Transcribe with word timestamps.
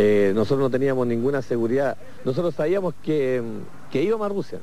eh, 0.00 0.32
nosotros 0.32 0.60
no 0.60 0.70
teníamos 0.70 1.08
ninguna 1.08 1.42
seguridad. 1.42 1.96
Nosotros 2.24 2.54
sabíamos 2.54 2.94
que, 3.02 3.42
que 3.90 4.00
íbamos 4.00 4.26
a 4.26 4.28
Rusia, 4.28 4.60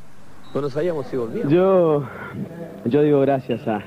pero 0.54 0.62
no 0.62 0.70
sabíamos 0.70 1.08
si 1.08 1.18
volvíamos. 1.18 1.52
Yo, 1.52 2.04
yo 2.86 3.02
digo 3.02 3.20
gracias 3.20 3.68
a, 3.68 3.84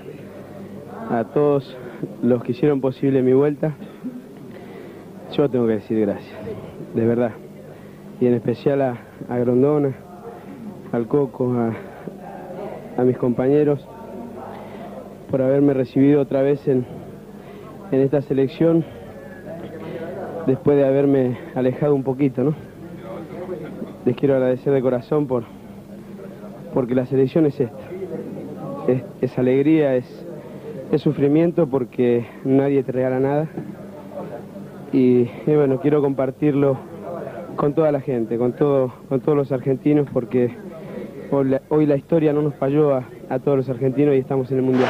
a 1.08 1.24
todos 1.32 1.74
los 2.22 2.44
que 2.44 2.52
hicieron 2.52 2.82
posible 2.82 3.22
mi 3.22 3.32
vuelta. 3.32 3.72
Yo 5.32 5.48
tengo 5.48 5.66
que 5.66 5.74
decir 5.74 5.98
gracias, 6.00 6.36
de 6.94 7.06
verdad. 7.06 7.32
Y 8.20 8.26
en 8.26 8.34
especial 8.34 8.82
a, 8.82 8.98
a 9.30 9.38
Grondona, 9.38 9.94
al 10.92 11.06
Coco, 11.06 11.54
a, 11.54 11.72
a 13.00 13.04
mis 13.04 13.16
compañeros, 13.16 13.80
por 15.30 15.40
haberme 15.40 15.72
recibido 15.72 16.20
otra 16.20 16.42
vez 16.42 16.68
en, 16.68 16.84
en 17.90 18.00
esta 18.00 18.20
selección 18.20 18.84
después 20.48 20.78
de 20.78 20.86
haberme 20.86 21.38
alejado 21.54 21.94
un 21.94 22.02
poquito, 22.02 22.42
¿no? 22.42 22.54
Les 24.04 24.16
quiero 24.16 24.34
agradecer 24.34 24.72
de 24.72 24.80
corazón 24.80 25.26
por 25.26 25.44
porque 26.72 26.94
la 26.94 27.06
selección 27.06 27.46
es 27.46 27.60
esta. 27.60 27.76
Es, 29.20 29.38
alegría, 29.38 29.94
es, 29.96 30.26
es, 30.90 31.02
sufrimiento 31.02 31.66
porque 31.66 32.26
nadie 32.44 32.82
te 32.82 32.92
regala 32.92 33.20
nada. 33.20 33.48
Y, 34.92 35.28
y, 35.46 35.54
bueno, 35.54 35.80
quiero 35.80 36.00
compartirlo 36.00 36.78
con 37.56 37.74
toda 37.74 37.92
la 37.92 38.00
gente, 38.00 38.38
con, 38.38 38.54
todo, 38.54 38.94
con 39.08 39.20
todos 39.20 39.36
los 39.36 39.52
argentinos, 39.52 40.08
porque 40.10 40.50
hoy 41.30 41.48
la, 41.48 41.62
hoy 41.68 41.84
la 41.84 41.96
historia 41.96 42.32
no 42.32 42.40
nos 42.40 42.54
falló 42.54 42.94
a, 42.94 43.04
a 43.28 43.38
todos 43.38 43.58
los 43.58 43.68
argentinos 43.68 44.14
y 44.14 44.18
estamos 44.18 44.50
en 44.50 44.58
el 44.58 44.62
Mundial. 44.62 44.88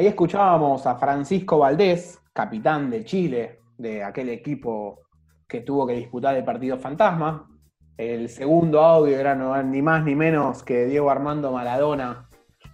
Ahí 0.00 0.06
escuchábamos 0.06 0.86
a 0.86 0.96
Francisco 0.96 1.58
Valdés, 1.58 2.22
capitán 2.32 2.88
de 2.88 3.04
Chile, 3.04 3.60
de 3.76 4.02
aquel 4.02 4.30
equipo 4.30 5.00
que 5.46 5.60
tuvo 5.60 5.86
que 5.86 5.92
disputar 5.92 6.34
el 6.36 6.42
partido 6.42 6.78
fantasma. 6.78 7.46
El 7.98 8.30
segundo 8.30 8.80
audio 8.80 9.18
era 9.18 9.34
ni 9.62 9.82
más 9.82 10.02
ni 10.04 10.14
menos 10.14 10.62
que 10.62 10.86
Diego 10.86 11.10
Armando 11.10 11.52
Maradona, 11.52 12.28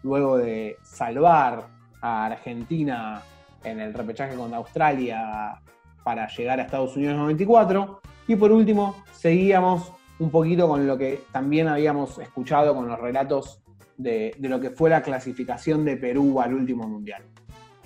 luego 0.05 0.37
de 0.37 0.77
salvar 0.85 1.67
a 2.01 2.27
Argentina 2.27 3.23
en 3.65 3.81
el 3.81 3.93
repechaje 3.93 4.37
contra 4.37 4.59
Australia 4.59 5.61
para 6.05 6.29
llegar 6.29 6.61
a 6.61 6.63
Estados 6.63 6.97
Unidos 6.97 7.17
94. 7.17 8.01
Y 8.29 8.37
por 8.37 8.53
último, 8.53 9.03
seguíamos 9.11 9.91
un 10.19 10.31
poquito 10.31 10.69
con 10.69 10.87
lo 10.87 10.97
que 10.97 11.25
también 11.33 11.69
habíamos 11.69 12.19
escuchado 12.19 12.75
con 12.75 12.89
los 12.89 12.99
relatos 12.99 13.61
de, 13.97 14.35
lo 14.41 14.61
que 14.61 14.71
fue 14.71 14.91
la 14.91 15.03
clasificación 15.03 15.85
de 15.85 15.97
Perú 15.97 16.41
al 16.41 16.55
último 16.55 16.87
mundial. 16.87 17.23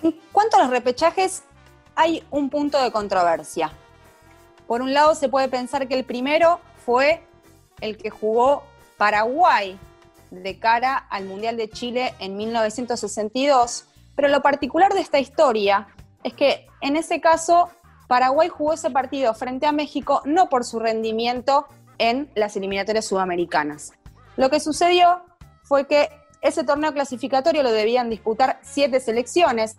En 0.02 0.14
cuanto 0.32 0.56
a 0.56 0.62
los 0.62 0.70
repechajes, 0.70 1.42
hay 1.94 2.24
un 2.30 2.50
punto 2.50 2.82
de 2.82 2.90
controversia. 2.90 3.72
Por 4.66 4.82
un 4.82 4.94
lado, 4.94 5.14
se 5.14 5.28
puede 5.28 5.48
pensar 5.48 5.88
que 5.88 5.94
el 5.94 6.04
primero 6.04 6.60
fue 6.84 7.22
el 7.80 7.96
que 7.96 8.10
jugó 8.10 8.62
Paraguay 8.96 9.78
de 10.30 10.58
cara 10.58 10.96
al 10.96 11.24
Mundial 11.24 11.56
de 11.56 11.68
Chile 11.68 12.14
en 12.20 12.36
1962, 12.36 13.86
pero 14.14 14.28
lo 14.28 14.42
particular 14.42 14.94
de 14.94 15.00
esta 15.00 15.18
historia 15.18 15.88
es 16.22 16.34
que 16.34 16.66
en 16.80 16.96
ese 16.96 17.20
caso 17.20 17.70
Paraguay 18.06 18.48
jugó 18.48 18.72
ese 18.72 18.90
partido 18.90 19.34
frente 19.34 19.66
a 19.66 19.72
México 19.72 20.22
no 20.24 20.48
por 20.48 20.64
su 20.64 20.78
rendimiento 20.78 21.66
en 22.00 22.30
las 22.34 22.56
eliminatorias 22.56 23.04
sudamericanas. 23.04 23.92
Lo 24.36 24.48
que 24.50 24.58
sucedió 24.58 25.22
fue 25.62 25.86
que 25.86 26.08
ese 26.40 26.64
torneo 26.64 26.92
clasificatorio 26.94 27.62
lo 27.62 27.70
debían 27.70 28.08
disputar 28.08 28.58
siete 28.62 28.98
selecciones, 29.00 29.76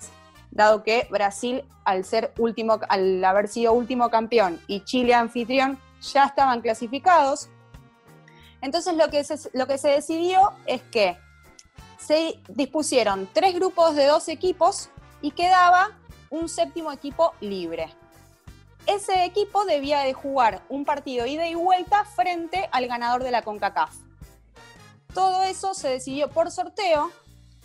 dado 0.51 0.83
que 0.83 1.07
Brasil, 1.09 1.65
al, 1.83 2.05
ser 2.05 2.31
último, 2.37 2.79
al 2.87 3.25
haber 3.25 3.47
sido 3.47 3.73
último 3.73 4.09
campeón 4.09 4.61
y 4.67 4.83
Chile 4.83 5.15
anfitrión, 5.15 5.79
ya 6.13 6.25
estaban 6.25 6.61
clasificados. 6.61 7.49
Entonces 8.61 8.95
lo 8.95 9.09
que 9.09 9.23
se, 9.23 9.49
lo 9.53 9.65
que 9.65 9.79
se 9.79 9.89
decidió 9.89 10.53
es 10.67 10.83
que 10.83 11.17
se 11.97 12.39
dispusieron 12.49 13.27
tres 13.33 13.55
grupos 13.55 13.95
de 13.95 14.05
dos 14.05 14.27
equipos 14.27 14.89
y 15.23 15.31
quedaba 15.31 15.97
un 16.29 16.47
séptimo 16.47 16.91
equipo 16.91 17.33
libre. 17.41 17.89
Ese 18.87 19.25
equipo 19.25 19.65
debía 19.65 19.99
de 19.99 20.13
jugar 20.13 20.63
un 20.69 20.85
partido 20.85 21.25
ida 21.25 21.47
y 21.47 21.55
vuelta 21.55 22.03
frente 22.03 22.67
al 22.71 22.87
ganador 22.87 23.23
de 23.23 23.31
la 23.31 23.43
CONCACAF. 23.43 23.95
Todo 25.13 25.43
eso 25.43 25.73
se 25.73 25.89
decidió 25.89 26.29
por 26.29 26.51
sorteo. 26.51 27.11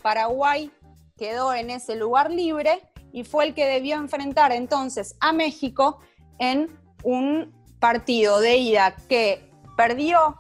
Paraguay 0.03 0.71
quedó 1.17 1.55
en 1.55 1.71
ese 1.71 1.97
lugar 1.97 2.31
libre 2.31 2.83
y 3.13 3.25
fue 3.25 3.47
el 3.47 3.55
que 3.55 3.65
debió 3.65 3.97
enfrentar 3.97 4.53
entonces 4.53 5.17
a 5.21 5.33
México 5.33 6.01
en 6.39 6.79
un 7.03 7.55
partido 7.81 8.41
de 8.41 8.59
ida 8.59 8.95
que 9.09 9.51
perdió 9.77 10.37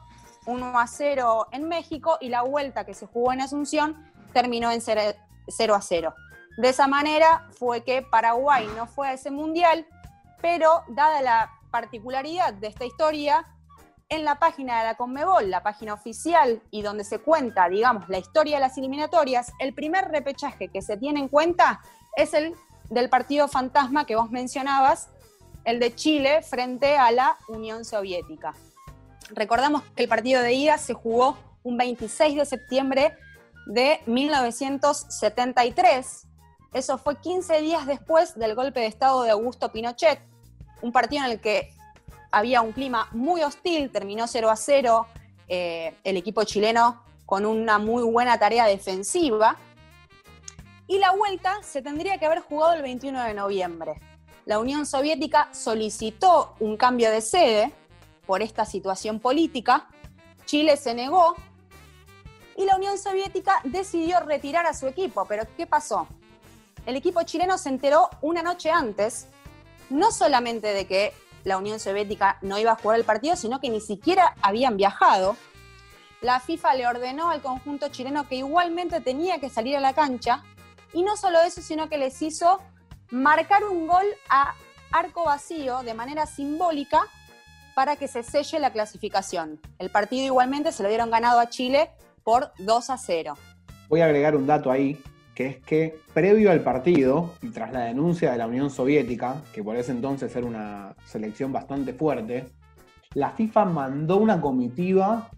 1 0.46 0.78
a 0.78 0.86
0 0.86 1.48
en 1.52 1.68
México 1.68 2.18
y 2.20 2.28
la 2.28 2.42
vuelta 2.42 2.84
que 2.84 2.94
se 2.94 3.06
jugó 3.06 3.32
en 3.32 3.40
Asunción 3.40 4.10
terminó 4.32 4.70
en 4.70 4.80
0 4.80 5.74
a 5.74 5.80
0. 5.80 6.14
De 6.58 6.68
esa 6.68 6.86
manera 6.86 7.46
fue 7.58 7.84
que 7.84 8.02
Paraguay 8.02 8.66
no 8.76 8.86
fue 8.86 9.08
a 9.08 9.12
ese 9.12 9.30
mundial, 9.30 9.86
pero 10.40 10.82
dada 10.88 11.22
la 11.22 11.52
particularidad 11.70 12.54
de 12.54 12.68
esta 12.68 12.84
historia, 12.84 13.46
en 14.08 14.24
la 14.24 14.38
página 14.38 14.78
de 14.78 14.84
la 14.84 14.96
Conmebol, 14.96 15.50
la 15.50 15.62
página 15.62 15.92
oficial 15.92 16.62
y 16.70 16.80
donde 16.82 17.04
se 17.04 17.18
cuenta, 17.18 17.68
digamos, 17.68 18.08
la 18.08 18.18
historia 18.18 18.56
de 18.56 18.60
las 18.60 18.78
eliminatorias, 18.78 19.52
el 19.58 19.74
primer 19.74 20.08
repechaje 20.08 20.68
que 20.68 20.80
se 20.80 20.96
tiene 20.96 21.20
en 21.20 21.28
cuenta 21.28 21.80
es 22.16 22.32
el 22.34 22.54
del 22.88 23.10
partido 23.10 23.48
fantasma 23.48 24.06
que 24.06 24.14
vos 24.14 24.30
mencionabas, 24.30 25.08
el 25.64 25.80
de 25.80 25.92
Chile 25.94 26.42
frente 26.42 26.96
a 26.96 27.10
la 27.10 27.36
Unión 27.48 27.84
Soviética. 27.84 28.54
Recordamos 29.30 29.82
que 29.96 30.04
el 30.04 30.08
partido 30.08 30.40
de 30.40 30.52
ida 30.52 30.78
se 30.78 30.94
jugó 30.94 31.36
un 31.64 31.76
26 31.76 32.36
de 32.36 32.46
septiembre 32.46 33.18
de 33.66 34.00
1973. 34.06 36.28
Eso 36.72 36.98
fue 36.98 37.20
15 37.20 37.60
días 37.60 37.86
después 37.86 38.38
del 38.38 38.54
golpe 38.54 38.80
de 38.80 38.86
Estado 38.86 39.22
de 39.22 39.30
Augusto 39.30 39.72
Pinochet, 39.72 40.20
un 40.82 40.92
partido 40.92 41.24
en 41.24 41.32
el 41.32 41.40
que 41.40 41.72
había 42.30 42.60
un 42.60 42.72
clima 42.72 43.08
muy 43.12 43.42
hostil, 43.42 43.90
terminó 43.90 44.26
0 44.26 44.50
a 44.50 44.56
0, 44.56 45.06
eh, 45.48 45.94
el 46.04 46.16
equipo 46.16 46.44
chileno 46.44 47.02
con 47.24 47.46
una 47.46 47.78
muy 47.78 48.02
buena 48.02 48.38
tarea 48.38 48.66
defensiva. 48.66 49.56
Y 50.86 50.98
la 50.98 51.12
vuelta 51.12 51.62
se 51.62 51.82
tendría 51.82 52.18
que 52.18 52.26
haber 52.26 52.40
jugado 52.40 52.74
el 52.74 52.82
21 52.82 53.24
de 53.24 53.34
noviembre. 53.34 54.00
La 54.44 54.60
Unión 54.60 54.86
Soviética 54.86 55.48
solicitó 55.52 56.54
un 56.60 56.76
cambio 56.76 57.10
de 57.10 57.20
sede 57.20 57.72
por 58.26 58.42
esta 58.42 58.64
situación 58.64 59.18
política, 59.18 59.88
Chile 60.44 60.76
se 60.76 60.94
negó 60.94 61.34
y 62.56 62.64
la 62.64 62.76
Unión 62.76 62.96
Soviética 62.98 63.60
decidió 63.64 64.20
retirar 64.20 64.66
a 64.66 64.74
su 64.74 64.86
equipo. 64.86 65.24
Pero 65.26 65.44
¿qué 65.56 65.66
pasó? 65.66 66.06
El 66.86 66.94
equipo 66.94 67.20
chileno 67.24 67.58
se 67.58 67.68
enteró 67.68 68.08
una 68.20 68.44
noche 68.44 68.70
antes, 68.70 69.26
no 69.90 70.12
solamente 70.12 70.68
de 70.68 70.86
que 70.86 71.12
la 71.42 71.58
Unión 71.58 71.80
Soviética 71.80 72.38
no 72.42 72.58
iba 72.58 72.72
a 72.72 72.76
jugar 72.76 72.96
el 72.96 73.04
partido, 73.04 73.34
sino 73.34 73.60
que 73.60 73.70
ni 73.70 73.80
siquiera 73.80 74.36
habían 74.40 74.76
viajado. 74.76 75.36
La 76.20 76.38
FIFA 76.38 76.74
le 76.74 76.86
ordenó 76.86 77.30
al 77.30 77.42
conjunto 77.42 77.88
chileno 77.88 78.28
que 78.28 78.36
igualmente 78.36 79.00
tenía 79.00 79.40
que 79.40 79.50
salir 79.50 79.76
a 79.76 79.80
la 79.80 79.94
cancha, 79.94 80.44
y 80.92 81.02
no 81.02 81.16
solo 81.16 81.40
eso, 81.40 81.60
sino 81.60 81.88
que 81.88 81.98
les 81.98 82.22
hizo 82.22 82.60
marcar 83.10 83.64
un 83.64 83.88
gol 83.88 84.06
a 84.28 84.54
arco 84.92 85.24
vacío 85.24 85.82
de 85.82 85.92
manera 85.92 86.24
simbólica 86.26 87.02
para 87.74 87.96
que 87.96 88.06
se 88.06 88.22
selle 88.22 88.60
la 88.60 88.72
clasificación. 88.72 89.60
El 89.80 89.90
partido 89.90 90.24
igualmente 90.24 90.70
se 90.70 90.84
lo 90.84 90.88
dieron 90.88 91.10
ganado 91.10 91.40
a 91.40 91.50
Chile 91.50 91.90
por 92.22 92.52
2 92.58 92.90
a 92.90 92.96
0. 92.96 93.34
Voy 93.88 94.00
a 94.00 94.04
agregar 94.04 94.36
un 94.36 94.46
dato 94.46 94.70
ahí 94.70 95.02
que 95.36 95.46
es 95.46 95.56
que 95.58 96.00
previo 96.14 96.50
al 96.50 96.62
partido 96.62 97.34
y 97.42 97.50
tras 97.50 97.70
la 97.70 97.80
denuncia 97.80 98.32
de 98.32 98.38
la 98.38 98.46
Unión 98.46 98.70
Soviética, 98.70 99.42
que 99.52 99.62
por 99.62 99.76
ese 99.76 99.92
entonces 99.92 100.34
era 100.34 100.46
una 100.46 100.96
selección 101.04 101.52
bastante 101.52 101.92
fuerte, 101.92 102.46
la 103.12 103.30
FIFA 103.32 103.66
mandó 103.66 104.16
una 104.16 104.40
comitiva 104.40 105.28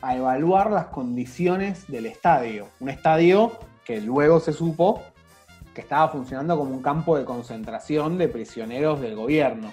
a 0.00 0.16
evaluar 0.16 0.70
las 0.70 0.86
condiciones 0.86 1.88
del 1.88 2.06
estadio. 2.06 2.68
Un 2.78 2.90
estadio 2.90 3.58
que 3.84 4.00
luego 4.00 4.38
se 4.38 4.52
supo 4.52 5.02
que 5.74 5.80
estaba 5.80 6.08
funcionando 6.10 6.56
como 6.56 6.70
un 6.70 6.82
campo 6.82 7.18
de 7.18 7.24
concentración 7.24 8.18
de 8.18 8.28
prisioneros 8.28 9.00
del 9.00 9.16
gobierno. 9.16 9.72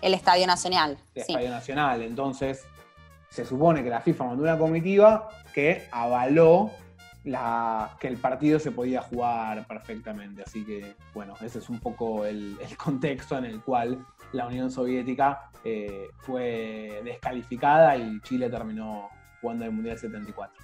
El 0.00 0.14
Estadio 0.14 0.46
Nacional. 0.46 0.96
El 1.16 1.24
sí. 1.24 1.32
Estadio 1.32 1.50
Nacional. 1.50 2.02
Entonces, 2.02 2.64
se 3.30 3.44
supone 3.44 3.82
que 3.82 3.90
la 3.90 4.00
FIFA 4.00 4.26
mandó 4.26 4.44
una 4.44 4.58
comitiva 4.58 5.28
que 5.52 5.88
avaló 5.90 6.70
que 7.24 8.08
el 8.08 8.18
partido 8.18 8.58
se 8.58 8.70
podía 8.70 9.00
jugar 9.00 9.66
perfectamente. 9.66 10.42
Así 10.42 10.64
que, 10.64 10.94
bueno, 11.14 11.34
ese 11.40 11.58
es 11.58 11.68
un 11.70 11.80
poco 11.80 12.26
el, 12.26 12.56
el 12.60 12.76
contexto 12.76 13.38
en 13.38 13.46
el 13.46 13.62
cual 13.62 14.04
la 14.32 14.46
Unión 14.46 14.70
Soviética 14.70 15.50
eh, 15.64 16.08
fue 16.18 17.00
descalificada 17.04 17.96
y 17.96 18.20
Chile 18.20 18.50
terminó 18.50 19.08
jugando 19.40 19.64
el 19.64 19.72
Mundial 19.72 19.98
74. 19.98 20.54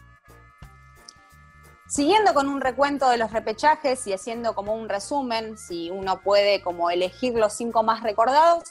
Siguiendo 1.87 2.35
con 2.35 2.49
un 2.49 2.61
recuento 2.61 3.09
de 3.09 3.17
los 3.17 3.33
repechajes 3.33 4.07
y 4.07 4.13
haciendo 4.13 4.55
como 4.55 4.75
un 4.75 4.89
resumen, 4.89 5.57
si 5.57 5.91
uno 5.91 6.21
puede 6.21 6.63
como 6.63 6.91
elegir 6.91 7.35
los 7.35 7.55
cinco 7.55 7.83
más 7.83 8.03
recordados, 8.03 8.65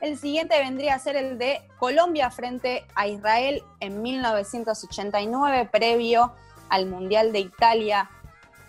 el 0.00 0.18
siguiente 0.18 0.58
vendría 0.58 0.94
a 0.94 0.98
ser 0.98 1.16
el 1.16 1.38
de 1.38 1.66
Colombia 1.78 2.30
frente 2.30 2.84
a 2.94 3.06
Israel 3.06 3.62
en 3.80 4.02
1989, 4.02 5.70
previo 5.72 6.34
al 6.68 6.86
Mundial 6.86 7.32
de 7.32 7.40
Italia 7.40 8.10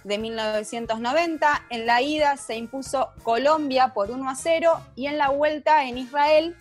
de 0.04 0.18
1990. 0.18 1.66
En 1.70 1.86
la 1.86 2.02
ida 2.02 2.38
se 2.38 2.56
impuso 2.56 3.12
Colombia 3.24 3.94
por 3.94 4.10
1 4.10 4.30
a 4.30 4.36
0 4.36 4.80
y 4.96 5.08
en 5.08 5.18
la 5.18 5.30
vuelta 5.30 5.86
en 5.86 5.98
Israel 5.98 6.56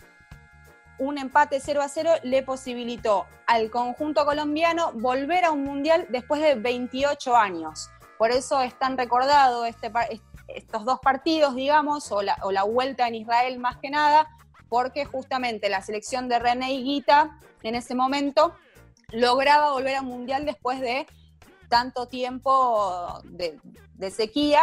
un 0.99 1.19
empate 1.19 1.61
0 1.61 1.83
a 1.83 1.89
0 1.89 2.11
le 2.23 2.43
posibilitó 2.43 3.27
al 3.47 3.71
conjunto 3.71 4.25
colombiano 4.25 4.93
volver 4.95 5.45
a 5.45 5.51
un 5.51 5.63
mundial 5.63 6.07
después 6.09 6.41
de 6.41 6.55
28 6.55 7.37
años. 7.37 7.91
Por 8.19 8.31
eso 8.31 8.61
es 8.61 8.77
tan 8.79 8.97
recordado 8.97 9.67
este, 9.67 9.93
estos 10.49 10.85
dos 10.85 10.99
partidos, 11.01 11.55
digamos, 11.55 12.11
o 12.13 12.23
la, 12.23 12.39
o 12.43 12.51
la, 12.51 12.63
vuelta 12.63 13.07
en 13.07 13.15
Israel 13.15 13.59
más 13.59 13.77
que 13.77 13.91
nada, 13.91 14.29
porque 14.69 15.05
justamente 15.05 15.69
la 15.69 15.83
selección 15.83 16.29
de 16.29 16.39
René 16.39 16.73
Higuita 16.73 17.39
en 17.63 17.75
ese 17.75 17.95
momento 17.95 18.55
lograba 19.11 19.73
volver 19.73 19.97
a 19.97 20.01
un 20.01 20.09
mundial 20.09 20.47
después 20.47 20.81
de 20.81 21.07
tanto 21.69 22.07
tiempo 22.07 23.21
de, 23.25 23.59
sequía 24.11 24.63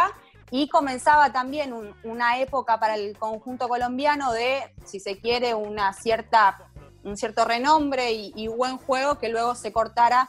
y 0.50 0.68
comenzaba 0.68 1.32
también 1.32 1.74
una 2.04 2.38
época 2.38 2.78
para 2.78 2.94
el 2.94 3.16
conjunto 3.18 3.68
colombiano 3.68 4.32
de, 4.32 4.60
si 4.84 5.00
se 5.00 5.18
quiere, 5.18 5.54
una 5.54 5.92
cierta, 5.92 6.68
un 7.02 7.16
cierto 7.16 7.44
renombre 7.44 8.12
y, 8.12 8.46
buen 8.48 8.78
juego 8.78 9.18
que 9.18 9.28
luego 9.28 9.54
se 9.54 9.72
cortara 9.72 10.28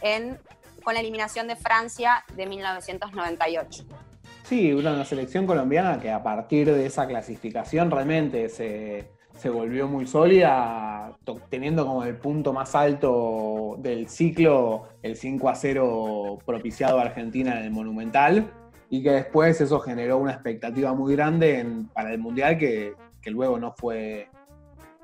en, 0.00 0.38
con 0.82 0.94
la 0.94 1.00
eliminación 1.00 1.48
de 1.48 1.56
Francia 1.56 2.24
de 2.34 2.46
1998. 2.46 3.84
Sí, 4.44 4.72
una 4.72 5.04
selección 5.04 5.46
colombiana 5.46 5.98
que 5.98 6.10
a 6.10 6.22
partir 6.22 6.70
de 6.70 6.86
esa 6.86 7.06
clasificación 7.06 7.90
realmente 7.90 8.50
se, 8.50 9.10
se 9.36 9.50
volvió 9.50 9.88
muy 9.88 10.06
sólida, 10.06 11.12
teniendo 11.50 11.86
como 11.86 12.04
el 12.04 12.16
punto 12.16 12.52
más 12.52 12.74
alto 12.74 13.76
del 13.78 14.08
ciclo 14.08 14.88
el 15.02 15.16
5 15.16 15.48
a 15.48 15.54
0 15.54 16.38
propiciado 16.44 16.98
a 16.98 17.02
Argentina 17.02 17.58
en 17.58 17.64
el 17.64 17.70
Monumental 17.70 18.50
y 18.90 19.02
que 19.02 19.10
después 19.10 19.60
eso 19.60 19.80
generó 19.80 20.18
una 20.18 20.32
expectativa 20.32 20.94
muy 20.94 21.14
grande 21.14 21.66
para 21.92 22.12
el 22.12 22.18
Mundial 22.18 22.58
que, 22.58 22.94
luego 23.26 23.58
no 23.58 23.72
fue, 23.72 24.28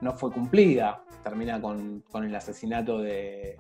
no 0.01 0.13
fue 0.13 0.31
cumplida. 0.31 1.03
Termina 1.25 1.61
con, 1.61 2.05
el 2.15 2.35
asesinato 2.35 3.01
de, 3.01 3.59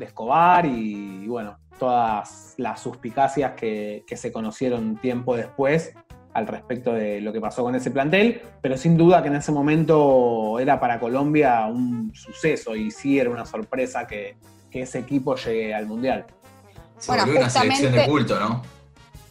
Escobar 0.00 0.64
y, 0.66 1.26
bueno, 1.26 1.58
todas 1.78 2.54
las 2.58 2.80
suspicacias 2.80 3.52
que, 3.52 4.04
se 4.14 4.32
conocieron 4.32 4.96
tiempo 4.96 5.36
después 5.36 5.94
al 6.34 6.46
respecto 6.46 6.92
de 6.92 7.20
lo 7.20 7.32
que 7.32 7.40
pasó 7.40 7.62
con 7.62 7.74
ese 7.74 7.90
plantel, 7.90 8.42
pero 8.60 8.76
sin 8.76 8.96
duda 8.96 9.22
que 9.22 9.28
en 9.28 9.36
ese 9.36 9.52
momento 9.52 10.58
era 10.58 10.78
para 10.78 11.00
Colombia 11.00 11.66
un 11.66 12.12
suceso 12.14 12.76
y 12.76 12.90
sí 12.90 13.18
era 13.18 13.30
una 13.30 13.44
sorpresa 13.44 14.06
que, 14.06 14.36
ese 14.70 15.00
equipo 15.00 15.34
llegue 15.34 15.74
al 15.74 15.86
Mundial. 15.86 16.24
Se 16.98 17.10
volvió 17.10 17.38
una 17.38 17.50
selección 17.50 17.92
de 17.92 18.06
culto, 18.06 18.38
¿no? 18.38 18.62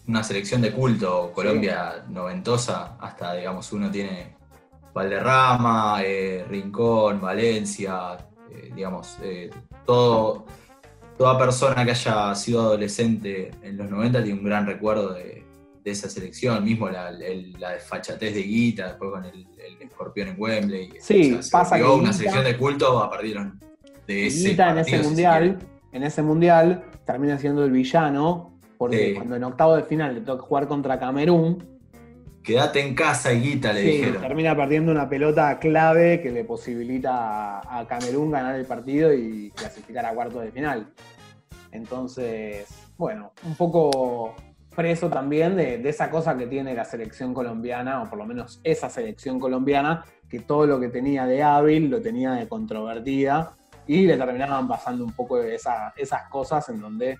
una 0.07 0.23
selección 0.23 0.61
de 0.61 0.71
culto, 0.71 1.31
Colombia 1.33 2.03
noventosa, 2.09 2.97
hasta 2.99 3.33
digamos 3.35 3.71
uno 3.73 3.91
tiene 3.91 4.35
Valderrama, 4.93 6.01
eh, 6.03 6.45
Rincón, 6.49 7.19
Valencia, 7.19 8.17
eh, 8.49 8.71
digamos, 8.73 9.17
eh, 9.21 9.49
todo, 9.85 10.45
toda 11.17 11.37
persona 11.37 11.83
que 11.83 11.91
haya 11.91 12.33
sido 12.35 12.61
adolescente 12.61 13.51
en 13.61 13.77
los 13.77 13.89
90 13.89 14.23
tiene 14.23 14.39
un 14.39 14.45
gran 14.45 14.65
recuerdo 14.65 15.13
de, 15.13 15.45
esa 15.91 16.09
selección, 16.09 16.63
mismo 16.63 16.89
la, 16.89 17.11
desfachatez 17.11 18.33
de 18.33 18.43
Guita, 18.43 18.87
después 18.87 19.11
con 19.11 19.25
el, 19.25 19.47
escorpión 19.79 20.29
en 20.29 20.35
Wembley. 20.37 20.93
Sí, 20.99 21.39
pasa 21.51 21.77
que 21.77 21.83
una 21.83 22.13
selección 22.13 22.43
de 22.43 22.57
culto 22.57 23.01
a 23.01 23.09
partir 23.09 23.37
de 24.05 24.27
ese 24.27 24.49
Guita 24.49 24.71
en 24.71 24.77
ese 24.79 24.99
mundial, 24.99 25.59
en 25.91 26.03
ese 26.03 26.21
mundial 26.21 26.83
termina 27.05 27.37
siendo 27.37 27.63
el 27.63 27.71
villano 27.71 28.57
porque 28.77 29.15
cuando 29.15 29.35
en 29.35 29.43
octavo 29.43 29.75
de 29.75 29.83
final 29.83 30.15
le 30.15 30.21
toca 30.21 30.43
jugar 30.43 30.67
contra 30.67 30.99
Camerún. 30.99 31.77
Quédate 32.43 32.79
en 32.79 32.95
casa, 32.95 33.31
Guita, 33.31 33.73
le 33.73 33.81
dijeron. 33.81 34.21
Termina 34.21 34.55
perdiendo 34.55 34.91
una 34.91 35.09
pelota 35.09 35.59
clave 35.59 36.21
que 36.21 36.31
le 36.31 36.45
posibilita 36.45 37.59
a 37.59 37.85
Camerún 37.87 38.31
ganar 38.31 38.55
el 38.55 38.65
partido 38.65 39.13
y 39.13 39.51
clasificar 39.51 40.05
a 40.05 40.13
cuarto 40.13 40.39
de 40.39 40.51
final. 40.51 40.87
Entonces, 41.71 42.67
bueno, 42.97 43.33
un 43.43 43.55
poco 43.55 44.35
preso 44.77 45.09
también 45.09 45.57
de, 45.57 45.79
de, 45.79 45.89
esa 45.89 46.11
cosa 46.11 46.37
que 46.37 46.45
tiene 46.45 46.75
la 46.75 46.85
selección 46.85 47.33
colombiana, 47.33 48.03
o 48.03 48.09
por 48.09 48.19
lo 48.19 48.27
menos 48.27 48.61
esa 48.63 48.91
selección 48.91 49.39
colombiana, 49.39 50.05
que 50.29 50.41
todo 50.41 50.67
lo 50.67 50.79
que 50.79 50.89
tenía 50.89 51.25
de 51.25 51.41
hábil 51.41 51.89
lo 51.89 51.99
tenía 51.99 52.33
de 52.33 52.47
controvertida, 52.47 53.53
y 53.87 54.05
le 54.05 54.17
terminaban 54.17 54.67
pasando 54.67 55.03
un 55.03 55.13
poco 55.13 55.37
de 55.37 55.55
esa, 55.55 55.95
esas 55.95 56.29
cosas 56.29 56.69
en 56.69 56.79
donde 56.79 57.17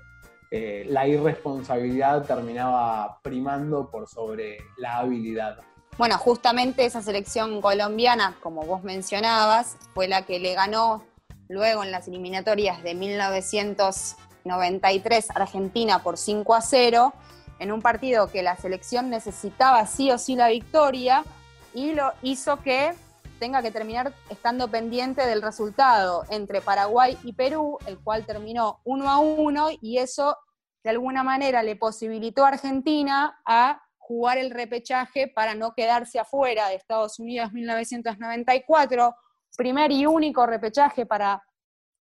eh, 0.52 0.86
la 0.90 1.08
irresponsabilidad 1.08 2.24
terminaba 2.26 3.18
primando 3.24 3.90
por 3.90 4.08
sobre 4.08 4.60
la 4.78 5.00
habilidad. 5.00 5.58
Bueno, 5.98 6.20
justamente 6.20 6.86
esa 6.86 7.02
selección 7.02 7.60
colombiana, 7.62 8.36
como 8.42 8.62
vos 8.64 8.84
mencionabas, 8.84 9.78
fue 9.96 10.08
la 10.08 10.28
que 10.28 10.38
le 10.40 10.54
ganó 10.54 11.04
luego 11.50 11.84
en 11.84 11.90
las 11.92 12.08
eliminatorias 12.08 12.84
de 12.84 12.94
1993 12.94 15.28
Argentina 15.34 16.04
por 16.04 16.18
5 16.18 16.54
a 16.54 16.62
0, 16.62 17.14
en 17.60 17.72
un 17.72 17.82
partido 17.82 18.32
que 18.32 18.44
la 18.44 18.56
selección 18.56 19.10
necesitaba 19.10 19.86
sí 19.86 20.12
o 20.12 20.18
sí 20.18 20.36
la 20.36 20.50
victoria 20.50 21.24
y 21.74 21.94
lo 21.94 22.14
hizo 22.22 22.62
que 22.62 22.94
tenga 23.40 23.62
que 23.62 23.72
terminar 23.72 24.14
estando 24.30 24.68
pendiente 24.68 25.26
del 25.26 25.42
resultado 25.42 26.24
entre 26.30 26.62
Paraguay 26.62 27.18
y 27.24 27.34
Perú, 27.34 27.78
el 27.86 28.00
cual 28.00 28.26
terminó 28.26 28.80
1 28.84 29.10
a 29.10 29.20
1 29.20 29.70
y 29.82 30.00
eso 30.00 30.38
de 30.84 30.90
alguna 30.90 31.24
manera 31.24 31.64
le 31.64 31.76
posibilitó 31.76 32.46
a 32.46 32.50
Argentina 32.50 33.40
a 33.46 33.82
jugar 33.98 34.38
el 34.38 34.52
repechaje 34.52 35.28
para 35.28 35.54
no 35.54 35.74
quedarse 35.74 36.18
afuera 36.18 36.70
de 36.70 36.76
Estados 36.76 37.20
Unidos 37.20 37.52
1994, 37.52 39.14
primer 39.58 39.92
y 39.92 40.06
único 40.06 40.46
repechaje 40.46 41.06
para 41.06 41.44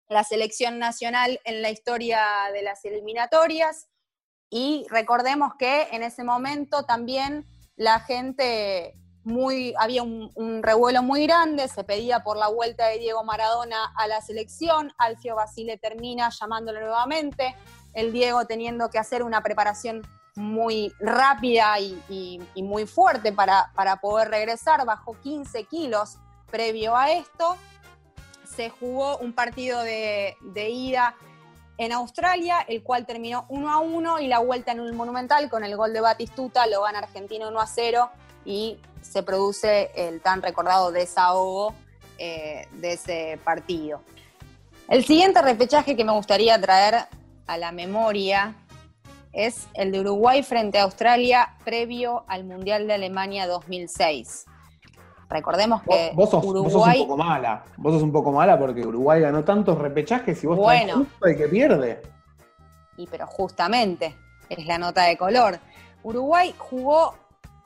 la 0.08 0.22
selección 0.22 0.78
nacional 0.78 1.40
en 1.44 1.62
la 1.62 1.70
historia 1.70 2.20
de 2.52 2.62
las 2.62 2.84
eliminatorias. 2.84 3.88
Y 4.50 4.86
recordemos 4.90 5.54
que 5.58 5.88
en 5.90 6.02
ese 6.02 6.24
momento 6.24 6.84
también 6.84 7.46
la 7.76 8.00
gente 8.00 8.94
muy, 9.24 9.74
había 9.78 10.02
un, 10.02 10.62
revuelo 10.62 11.02
muy 11.02 11.26
grande, 11.26 11.66
se 11.68 11.82
pedía 11.82 12.22
por 12.22 12.36
la 12.36 12.48
vuelta 12.48 12.86
de 12.88 12.98
Diego 12.98 13.24
Maradona 13.24 13.92
a 13.96 14.06
la 14.06 14.20
selección, 14.20 14.92
Alfio 14.98 15.34
Basile 15.34 15.78
termina 15.78 16.28
llamándolo 16.28 16.80
nuevamente, 16.80 17.56
el 17.94 18.12
Diego 18.12 18.44
teniendo 18.46 18.90
que 18.90 18.98
hacer 18.98 19.22
una 19.22 19.42
preparación 19.42 20.02
muy 20.36 20.92
rápida 21.00 21.78
y, 21.80 22.40
muy 22.56 22.86
fuerte 22.86 23.32
para, 23.32 23.72
poder 24.02 24.28
regresar, 24.28 24.84
bajó 24.84 25.18
15 25.20 25.64
kilos 25.64 26.18
previo 26.50 26.94
a 26.94 27.10
esto, 27.12 27.56
se 28.44 28.68
jugó 28.68 29.16
un 29.18 29.32
partido 29.32 29.82
de 29.82 30.36
ida 30.54 31.16
en 31.78 31.92
Australia, 31.92 32.64
el 32.68 32.82
cual 32.82 33.06
terminó 33.06 33.46
1 33.48 33.70
a 33.70 33.80
1 33.80 34.20
y 34.20 34.28
la 34.28 34.38
vuelta 34.38 34.72
en 34.72 34.80
un 34.80 34.94
monumental 34.96 35.50
con 35.50 35.64
el 35.64 35.76
gol 35.76 35.92
de 35.92 36.00
Batistuta 36.00 36.66
lo 36.66 36.82
gana 36.82 37.00
Argentina 37.00 37.48
1 37.48 37.60
a 37.60 37.66
0 37.66 38.10
y 38.44 38.78
se 39.02 39.22
produce 39.22 39.90
el 39.94 40.20
tan 40.20 40.42
recordado 40.42 40.92
desahogo 40.92 41.74
eh, 42.18 42.68
de 42.72 42.92
ese 42.92 43.38
partido. 43.44 44.02
El 44.88 45.04
siguiente 45.04 45.40
repechaje 45.42 45.96
que 45.96 46.04
me 46.04 46.12
gustaría 46.12 46.60
traer 46.60 47.06
a 47.46 47.58
la 47.58 47.72
memoria 47.72 48.54
es 49.32 49.66
el 49.74 49.90
de 49.90 50.00
Uruguay 50.00 50.42
frente 50.42 50.78
a 50.78 50.84
Australia 50.84 51.56
previo 51.64 52.24
al 52.28 52.44
Mundial 52.44 52.86
de 52.86 52.94
Alemania 52.94 53.46
2006. 53.46 54.46
Recordemos 55.34 55.82
que 55.82 56.12
vos, 56.14 56.30
sos, 56.30 56.44
Uruguay... 56.44 57.00
un 57.00 57.08
poco 57.08 57.16
mala, 57.16 57.64
vos 57.76 57.94
sos 57.94 58.04
un 58.04 58.12
poco 58.12 58.30
mala 58.30 58.56
porque 58.56 58.86
Uruguay 58.86 59.20
ganó 59.20 59.42
tantos 59.42 59.76
repechajes 59.76 60.44
y 60.44 60.46
vos 60.46 60.56
bueno, 60.56 60.98
justo 60.98 61.26
el 61.26 61.36
que 61.36 61.48
pierde. 61.48 62.02
Y 62.96 63.08
pero 63.08 63.26
justamente 63.26 64.14
es 64.48 64.64
la 64.64 64.78
nota 64.78 65.02
de 65.02 65.16
color. 65.16 65.58
Uruguay 66.04 66.54
jugó 66.56 67.16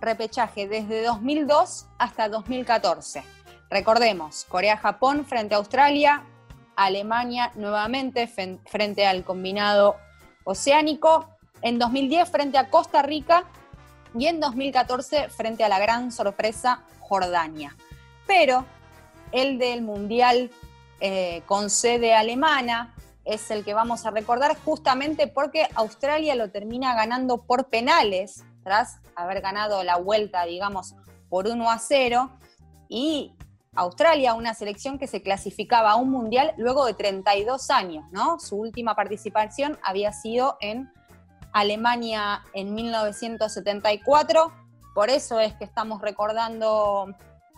repechaje 0.00 0.66
desde 0.66 1.02
2002 1.02 1.88
hasta 1.98 2.30
2014. 2.30 3.22
Recordemos, 3.68 4.46
Corea-Japón 4.48 5.26
frente 5.26 5.54
a 5.54 5.58
Australia, 5.58 6.22
Alemania 6.75 7.52
nuevamente 7.54 8.28
frente 8.64 9.06
al 9.06 9.25
combinado 9.25 9.96
oceánico, 10.44 11.28
en 11.60 11.78
2010 11.78 12.30
frente 12.30 12.56
a 12.56 12.70
Costa 12.70 13.02
Rica 13.02 13.44
y 14.18 14.26
en 14.26 14.40
2014 14.40 15.28
frente 15.28 15.64
a 15.64 15.68
la 15.68 15.78
gran 15.78 16.10
sorpresa 16.10 16.82
Jordania. 17.00 17.76
Pero 18.26 18.66
el 19.32 19.58
del 19.58 19.82
Mundial 19.82 20.50
eh, 21.00 21.42
con 21.46 21.70
sede 21.70 22.14
alemana 22.14 22.94
es 23.25 23.50
el 23.50 23.64
que 23.64 23.75
vamos 23.75 24.06
a 24.06 24.10
recordar 24.10 24.56
justamente 24.64 25.26
porque 25.26 25.68
Australia 25.75 26.34
lo 26.34 26.50
termina 26.50 26.94
ganando 26.94 27.42
por 27.42 27.68
penales, 27.68 28.42
tras 28.64 29.00
haber 29.14 29.40
ganado 29.40 29.82
la 29.84 29.96
vuelta, 29.96 30.44
digamos, 30.44 30.94
por 31.28 31.46
1 31.46 31.70
a 31.70 31.78
0. 31.78 32.30
Y 32.88 33.34
Australia, 33.75 34.34
una 34.34 34.54
selección 34.54 34.98
que 34.98 35.06
se 35.06 35.22
clasificaba 35.22 35.92
a 35.92 35.96
un 35.96 36.10
mundial 36.10 36.54
luego 36.56 36.87
de 36.87 36.94
32 36.94 37.70
años, 37.70 38.04
¿no? 38.10 38.40
Su 38.40 38.56
última 38.56 38.94
participación 38.94 39.78
había 39.82 40.12
sido 40.12 40.56
en 40.60 40.90
Alemania 41.52 42.43
en 42.55 42.75
1974. 42.75 44.52
Por 44.95 45.11
eso 45.11 45.40
es 45.40 45.55
que 45.55 45.64
estamos 45.64 46.00
recordando 46.00 47.09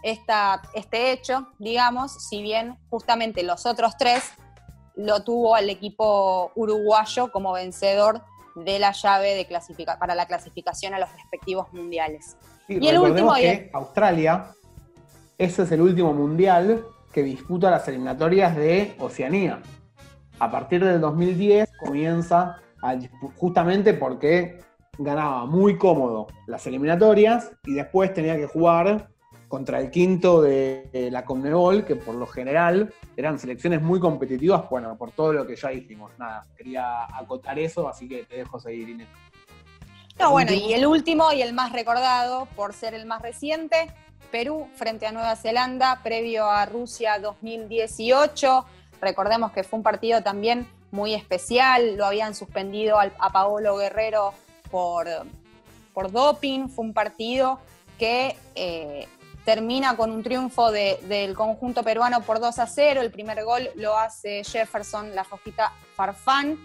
esta, 0.02 0.62
este 0.74 1.12
hecho, 1.12 1.48
digamos, 1.58 2.12
si 2.28 2.42
bien 2.42 2.78
justamente 2.88 3.42
los 3.42 3.66
otros 3.66 3.96
tres 3.98 4.24
lo 4.96 5.22
tuvo 5.22 5.54
al 5.54 5.70
equipo 5.70 6.52
uruguayo 6.54 7.30
como 7.30 7.52
vencedor 7.52 8.22
de 8.54 8.78
la 8.78 8.92
llave 8.92 9.34
de 9.34 9.48
para 9.98 10.14
la 10.14 10.26
clasificación 10.26 10.94
a 10.94 10.98
los 10.98 11.12
respectivos 11.12 11.72
mundiales. 11.72 12.36
y 12.68 12.86
el 12.86 12.98
último 12.98 13.34
que 13.34 13.70
Australia, 13.72 14.50
ese 15.38 15.62
es 15.62 15.72
el 15.72 15.80
último 15.80 16.12
mundial 16.12 16.84
que 17.12 17.22
disputa 17.22 17.70
las 17.70 17.86
eliminatorias 17.88 18.56
de 18.56 18.94
Oceanía. 18.98 19.60
A 20.38 20.50
partir 20.50 20.84
del 20.84 21.00
2010 21.00 21.68
comienza 21.78 22.56
justamente 23.36 23.94
porque 23.94 24.60
ganaba 24.98 25.46
muy 25.46 25.78
cómodo 25.78 26.26
las 26.46 26.66
eliminatorias 26.66 27.52
y 27.64 27.74
después 27.74 28.12
tenía 28.12 28.36
que 28.36 28.46
jugar 28.46 29.10
contra 29.48 29.80
el 29.80 29.90
quinto 29.90 30.40
de, 30.42 31.08
la 31.10 31.24
Conmebol, 31.24 31.84
que 31.84 31.96
por 31.96 32.14
lo 32.14 32.26
general 32.26 32.94
eran 33.16 33.38
selecciones 33.38 33.82
muy 33.82 33.98
competitivas, 33.98 34.70
bueno, 34.70 34.96
por 34.96 35.10
todo 35.10 35.32
lo 35.32 35.46
que 35.46 35.56
ya 35.56 35.70
dijimos. 35.70 36.12
Nada, 36.18 36.46
quería 36.56 37.04
acotar 37.18 37.58
eso, 37.58 37.88
así 37.88 38.08
que 38.08 38.24
te 38.24 38.36
dejo 38.36 38.60
seguir, 38.60 38.88
Inés. 38.90 39.08
No, 40.20 40.30
bueno, 40.30 40.52
y 40.52 40.72
el 40.72 40.86
último 40.86 41.32
y 41.32 41.42
el 41.42 41.52
más 41.52 41.72
recordado, 41.72 42.46
por 42.54 42.74
ser 42.74 42.94
el 42.94 43.06
más 43.06 43.22
reciente, 43.22 43.92
Perú 44.30 44.68
frente 44.76 45.06
a 45.06 45.12
Nueva 45.12 45.34
Zelanda, 45.34 46.00
previo 46.04 46.48
a 46.48 46.64
Rusia 46.66 47.18
2018. 47.18 48.64
Recordemos 49.00 49.50
que 49.50 49.64
fue 49.64 49.78
un 49.78 49.82
partido 49.82 50.22
también 50.22 50.68
muy 50.90 51.14
especial, 51.14 51.96
lo 51.96 52.06
habían 52.06 52.34
suspendido 52.34 52.98
a 52.98 53.30
Paolo 53.30 53.76
Guerrero 53.76 54.34
por, 54.70 55.06
por 55.92 56.10
doping, 56.10 56.68
fue 56.68 56.84
un 56.84 56.94
partido 56.94 57.60
que 57.98 58.36
eh, 58.54 59.06
termina 59.44 59.96
con 59.96 60.10
un 60.10 60.22
triunfo 60.22 60.70
del 60.70 61.34
conjunto 61.34 61.82
peruano 61.82 62.22
por 62.22 62.40
2 62.40 62.58
a 62.58 62.66
0, 62.66 63.00
el 63.00 63.10
primer 63.10 63.44
gol 63.44 63.68
lo 63.76 63.96
hace 63.96 64.44
Jefferson, 64.44 65.14
la 65.14 65.24
fojita 65.24 65.72
Farfán, 65.96 66.58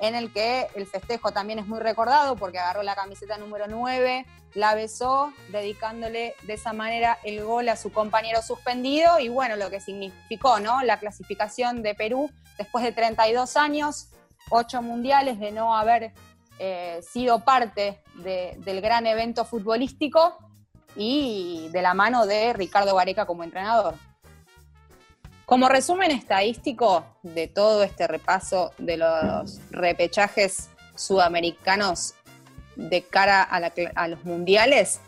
en 0.00 0.14
el 0.14 0.32
que 0.32 0.66
el 0.74 0.86
festejo 0.86 1.30
también 1.30 1.58
es 1.58 1.66
muy 1.66 1.78
recordado 1.78 2.36
porque 2.36 2.58
agarró 2.58 2.82
la 2.82 2.94
camiseta 2.94 3.36
número 3.36 3.66
9, 3.68 4.26
la 4.54 4.74
besó, 4.74 5.32
dedicándole 5.50 6.34
de 6.42 6.54
esa 6.54 6.72
manera 6.72 7.18
el 7.22 7.44
gol 7.44 7.68
a 7.68 7.76
su 7.76 7.92
compañero 7.92 8.42
suspendido 8.42 9.18
y 9.18 9.28
bueno, 9.28 9.56
lo 9.56 9.70
que 9.70 9.80
significó, 9.80 10.58
¿no? 10.58 10.82
La 10.82 10.98
clasificación 10.98 11.82
de 11.82 11.94
Perú 11.94 12.30
después 12.56 12.82
de 12.82 12.92
32 12.92 13.56
años, 13.56 14.08
8 14.48 14.82
mundiales 14.82 15.38
de 15.38 15.52
no 15.52 15.76
haber 15.76 16.12
eh, 16.58 17.00
sido 17.02 17.40
parte 17.44 18.02
del 18.14 18.80
gran 18.80 19.06
evento 19.06 19.44
futbolístico 19.44 20.36
y 20.96 21.68
de 21.72 21.82
la 21.82 21.94
mano 21.94 22.26
de 22.26 22.52
Ricardo 22.54 22.94
Vareca 22.94 23.26
como 23.26 23.44
entrenador. 23.44 23.94
Como 25.50 25.68
resumen 25.68 26.12
estadístico 26.12 27.04
de 27.24 27.48
todo 27.48 27.82
este 27.82 28.06
repaso 28.06 28.70
de 28.78 28.96
los 28.96 29.60
repechajes 29.72 30.68
sudamericanos 30.94 32.14
de 32.76 33.02
cara 33.02 33.42
a, 33.42 34.06
los 34.06 34.24
mundiales, 34.24 35.00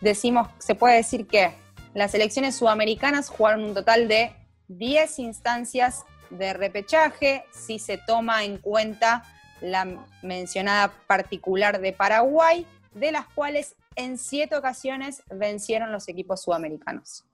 decimos, 0.00 0.48
se 0.56 0.74
puede 0.74 0.96
decir 0.96 1.26
que 1.26 1.52
las 1.92 2.14
elecciones 2.14 2.56
sudamericanas 2.56 3.28
jugaron 3.28 3.62
un 3.62 3.74
total 3.74 4.08
de 4.08 4.34
10 4.68 5.18
instancias 5.18 6.06
de 6.30 6.54
repechaje, 6.54 7.44
si 7.52 7.78
se 7.78 7.98
toma 7.98 8.44
en 8.44 8.56
cuenta 8.56 9.22
la 9.60 9.86
mencionada 10.22 10.94
particular 11.06 11.78
de 11.78 11.92
Paraguay, 11.92 12.66
de 12.94 13.12
las 13.12 13.26
cuales 13.26 13.76
en 13.96 14.16
siete 14.16 14.56
ocasiones 14.56 15.22
vencieron 15.28 15.92
los 15.92 16.08
equipos 16.08 16.40
sudamericanos. 16.40 17.26